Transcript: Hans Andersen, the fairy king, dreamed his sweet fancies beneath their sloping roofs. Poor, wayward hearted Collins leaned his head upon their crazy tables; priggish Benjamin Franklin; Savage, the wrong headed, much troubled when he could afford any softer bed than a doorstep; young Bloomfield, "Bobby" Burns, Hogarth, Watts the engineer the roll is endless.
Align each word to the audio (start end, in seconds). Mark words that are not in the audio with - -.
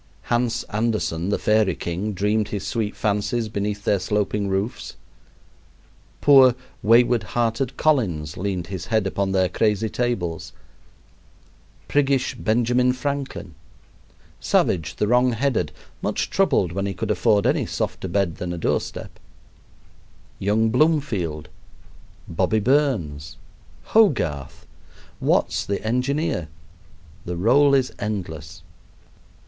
Hans 0.33 0.63
Andersen, 0.71 1.29
the 1.29 1.37
fairy 1.37 1.75
king, 1.75 2.13
dreamed 2.13 2.47
his 2.47 2.65
sweet 2.65 2.95
fancies 2.95 3.49
beneath 3.49 3.83
their 3.83 3.99
sloping 3.99 4.47
roofs. 4.47 4.95
Poor, 6.21 6.55
wayward 6.81 7.21
hearted 7.21 7.77
Collins 7.77 8.35
leaned 8.35 8.65
his 8.65 8.87
head 8.87 9.05
upon 9.05 9.31
their 9.31 9.47
crazy 9.47 9.89
tables; 9.89 10.53
priggish 11.87 12.33
Benjamin 12.33 12.93
Franklin; 12.93 13.53
Savage, 14.39 14.95
the 14.95 15.07
wrong 15.07 15.33
headed, 15.33 15.71
much 16.01 16.31
troubled 16.31 16.71
when 16.71 16.87
he 16.87 16.95
could 16.95 17.11
afford 17.11 17.45
any 17.45 17.67
softer 17.67 18.07
bed 18.07 18.37
than 18.37 18.51
a 18.53 18.57
doorstep; 18.57 19.19
young 20.39 20.69
Bloomfield, 20.69 21.47
"Bobby" 22.27 22.59
Burns, 22.59 23.37
Hogarth, 23.83 24.65
Watts 25.19 25.63
the 25.63 25.79
engineer 25.85 26.47
the 27.23 27.37
roll 27.37 27.75
is 27.75 27.93
endless. 27.99 28.63